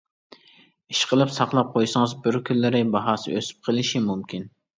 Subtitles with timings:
[0.93, 4.51] ئىشقىلىپ ساقلاپ قويسىڭىز، بىر كۈنلىرى باھاسى ئۆسۈپ قېلىشى مۇمكىن.